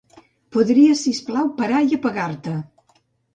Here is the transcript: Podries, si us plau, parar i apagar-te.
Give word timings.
Podries, 0.55 1.01
si 1.07 1.13
us 1.17 1.19
plau, 1.27 1.51
parar 1.59 1.83
i 1.89 1.93
apagar-te. 1.99 2.55